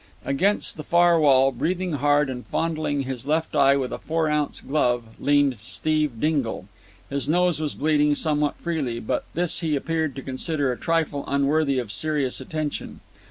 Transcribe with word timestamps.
Against 0.25 0.77
the 0.77 0.83
far 0.83 1.19
wall, 1.19 1.51
breathing 1.51 1.91
hard 1.91 2.27
and 2.27 2.43
fondling 2.47 3.03
his 3.03 3.27
left 3.27 3.55
eye 3.55 3.75
with 3.77 3.93
a 3.93 3.99
four 3.99 4.29
ounce 4.29 4.59
glove, 4.59 5.03
leaned 5.19 5.57
Steve 5.61 6.19
Dingle. 6.19 6.65
His 7.11 7.29
nose 7.29 7.59
was 7.61 7.75
bleeding 7.75 8.15
somewhat 8.15 8.55
freely, 8.57 8.99
but 8.99 9.25
this 9.35 9.59
he 9.59 9.75
appeared 9.75 10.15
to 10.15 10.23
consider 10.23 10.71
a 10.71 10.75
trifle 10.79 11.23
unworthy 11.27 11.77
of 11.77 11.91
serious 11.91 12.41
attention. 12.41 12.99